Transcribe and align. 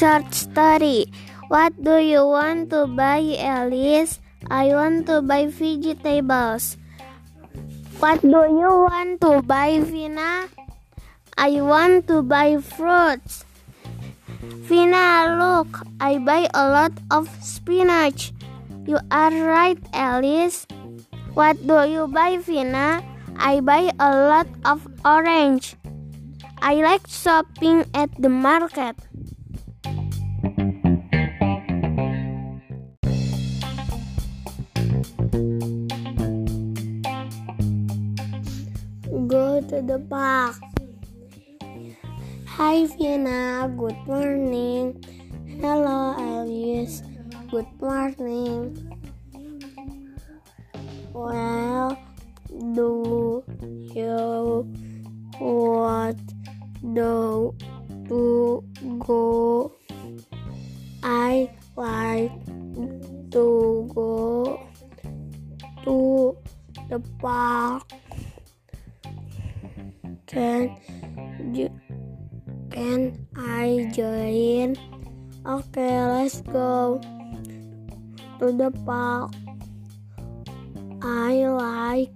Short 0.00 0.32
story. 0.32 1.12
What 1.52 1.76
do 1.76 2.00
you 2.00 2.24
want 2.24 2.70
to 2.70 2.88
buy, 2.88 3.36
Alice? 3.36 4.16
I 4.48 4.72
want 4.72 5.04
to 5.12 5.20
buy 5.20 5.44
vegetables. 5.52 6.80
What 8.00 8.22
do 8.22 8.48
you 8.48 8.72
want 8.88 9.20
to 9.20 9.42
buy, 9.42 9.76
Vina? 9.84 10.48
I 11.36 11.60
want 11.60 12.08
to 12.08 12.22
buy 12.22 12.56
fruits. 12.64 13.44
Vina, 14.64 15.36
look, 15.36 15.84
I 16.00 16.16
buy 16.16 16.48
a 16.54 16.64
lot 16.70 16.92
of 17.10 17.28
spinach. 17.44 18.32
You 18.86 19.04
are 19.10 19.28
right, 19.28 19.76
Alice. 19.92 20.64
What 21.34 21.60
do 21.66 21.84
you 21.84 22.08
buy, 22.08 22.38
Vina? 22.38 23.04
I 23.36 23.60
buy 23.60 23.92
a 24.00 24.10
lot 24.28 24.48
of 24.64 24.88
orange. 25.04 25.76
I 26.62 26.74
like 26.74 27.06
shopping 27.08 27.84
at 27.94 28.10
the 28.20 28.28
market. 28.28 28.94
Go 39.26 39.60
to 39.62 39.80
the 39.80 40.04
park. 40.10 40.56
Hi 42.44 42.84
Vienna, 42.92 43.72
good 43.72 43.96
morning. 44.06 45.00
Hello 45.64 46.12
Alice, 46.18 47.02
good 47.50 47.72
morning. 47.80 48.76
Well, 51.14 51.96
do 52.74 53.44
you 53.96 54.68
want 55.40 56.39
do 56.82 57.54
to 58.08 58.64
go? 58.98 59.72
I 61.02 61.50
like 61.76 62.32
to 63.30 63.90
go 63.94 64.60
to 65.84 66.36
the 66.88 67.00
park. 67.20 67.84
Can 70.26 70.76
you 71.52 71.68
can 72.70 73.26
I 73.36 73.90
join? 73.92 74.76
Okay, 75.44 75.94
let's 76.06 76.40
go 76.42 77.00
to 78.38 78.52
the 78.52 78.70
park. 78.84 79.32
I 81.02 81.48
like 81.48 82.12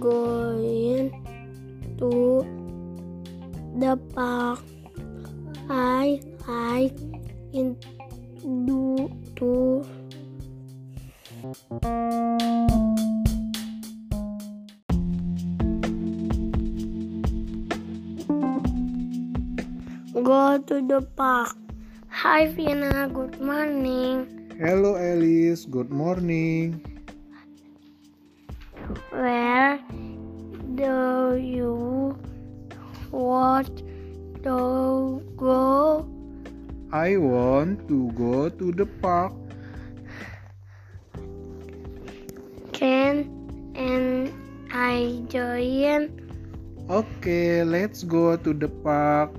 going 0.00 1.27
the 3.78 3.96
park. 4.14 4.58
I 5.70 6.20
like 6.48 6.98
in 7.52 7.76
do 8.66 9.06
to 9.36 9.86
go 20.22 20.58
to 20.58 20.76
the 20.82 21.00
park. 21.14 21.56
Hi 22.08 22.46
Vina, 22.48 23.08
good 23.14 23.40
morning. 23.40 24.26
Hello 24.58 24.96
Alice, 24.96 25.64
good 25.66 25.90
morning. 25.90 26.82
Where 29.10 29.78
want 33.58 33.82
to 34.46 35.22
go? 35.36 36.06
I 36.92 37.16
want 37.16 37.88
to 37.88 38.10
go 38.12 38.48
to 38.48 38.70
the 38.72 38.86
park. 39.02 39.34
Can 42.72 43.26
and 43.74 44.30
I 44.70 45.22
join? 45.26 46.14
Okay, 46.88 47.64
let's 47.64 48.04
go 48.04 48.36
to 48.36 48.54
the 48.54 48.68
park. 48.68 49.34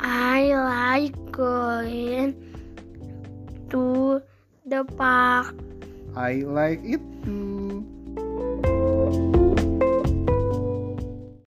I 0.00 0.56
like 0.56 1.14
going 1.30 2.32
to 3.68 4.22
the 4.64 4.84
park. 4.96 5.54
I 6.16 6.42
like 6.48 6.80
it 6.82 7.04
too. 7.22 7.84